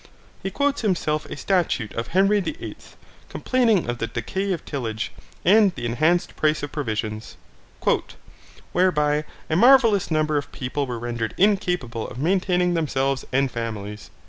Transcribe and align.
He 0.41 0.49
quotes 0.49 0.81
himself 0.81 1.27
a 1.27 1.37
statute 1.37 1.93
of 1.93 2.07
Henry 2.07 2.39
the 2.39 2.57
Eighth, 2.59 2.97
complaining 3.29 3.87
of 3.87 3.99
the 3.99 4.07
decay 4.07 4.51
of 4.51 4.65
tillage, 4.65 5.11
and 5.45 5.71
the 5.75 5.85
enhanced 5.85 6.35
price 6.35 6.63
of 6.63 6.71
provisions, 6.71 7.37
'whereby 8.71 9.25
a 9.47 9.55
marvellous 9.55 10.09
number 10.09 10.39
of 10.39 10.51
people 10.51 10.87
were 10.87 10.97
rendered 10.97 11.35
incapable 11.37 12.07
of 12.07 12.17
maintaining 12.17 12.73
themselves 12.73 13.25
and 13.31 13.51
families.' 13.51 14.09